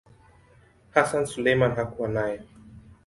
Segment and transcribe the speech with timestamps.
[0.91, 2.41] Hassan Suleiman hakuwa nayo.